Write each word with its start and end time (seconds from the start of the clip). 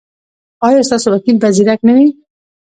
ایا 0.67 0.81
ستاسو 0.87 1.07
وکیل 1.15 1.35
به 1.41 1.49
زیرک 1.55 1.79
نه 1.87 1.93
وي؟ 1.95 2.07